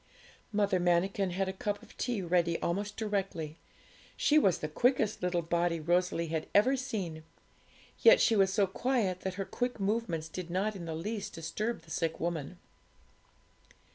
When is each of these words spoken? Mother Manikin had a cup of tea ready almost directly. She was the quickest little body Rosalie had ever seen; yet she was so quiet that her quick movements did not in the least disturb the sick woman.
Mother 0.51 0.79
Manikin 0.79 1.29
had 1.29 1.47
a 1.47 1.53
cup 1.53 1.83
of 1.83 1.95
tea 1.95 2.23
ready 2.23 2.59
almost 2.59 2.97
directly. 2.97 3.59
She 4.17 4.39
was 4.39 4.57
the 4.57 4.67
quickest 4.67 5.21
little 5.21 5.43
body 5.43 5.79
Rosalie 5.79 6.29
had 6.29 6.47
ever 6.55 6.75
seen; 6.75 7.21
yet 7.99 8.19
she 8.19 8.35
was 8.35 8.51
so 8.51 8.65
quiet 8.65 9.19
that 9.19 9.35
her 9.35 9.45
quick 9.45 9.79
movements 9.79 10.27
did 10.27 10.49
not 10.49 10.75
in 10.75 10.85
the 10.85 10.95
least 10.95 11.33
disturb 11.33 11.83
the 11.83 11.91
sick 11.91 12.19
woman. 12.19 12.57